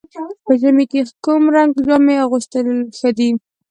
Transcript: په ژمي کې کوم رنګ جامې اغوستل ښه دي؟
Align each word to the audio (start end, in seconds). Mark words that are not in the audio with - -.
په 0.45 0.51
ژمي 0.61 0.85
کې 0.91 1.01
کوم 1.25 1.43
رنګ 1.55 1.71
جامې 1.85 2.15
اغوستل 2.25 2.67
ښه 2.97 3.09
دي؟ 3.17 3.29